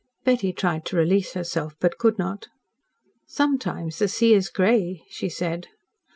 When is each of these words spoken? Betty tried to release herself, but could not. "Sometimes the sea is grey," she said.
Betty 0.25 0.51
tried 0.51 0.83
to 0.85 0.95
release 0.95 1.33
herself, 1.33 1.75
but 1.79 1.99
could 1.99 2.17
not. 2.17 2.47
"Sometimes 3.27 3.99
the 3.99 4.07
sea 4.07 4.33
is 4.33 4.49
grey," 4.49 5.03
she 5.11 5.29
said. 5.29 5.67